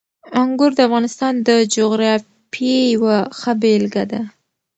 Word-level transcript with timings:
انګور 0.41 0.71
د 0.75 0.79
افغانستان 0.87 1.33
د 1.47 1.49
جغرافیې 1.75 2.79
یوه 2.95 3.15
ښه 3.39 3.51
بېلګه 3.61 4.03
ده. 4.11 4.21